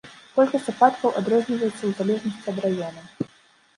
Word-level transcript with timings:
Колькасць 0.37 0.69
ападкаў 0.73 1.13
адрозніваецца 1.21 1.77
ў 1.85 1.91
залежнасці 1.99 2.47
ад 2.53 2.57
раёна. 2.67 3.01